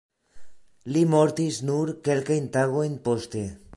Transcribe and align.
Li 0.95 1.03
mortis 1.11 1.59
nur 1.71 1.91
kelkajn 2.09 2.49
tagojn 2.57 2.97
poste. 3.09 3.45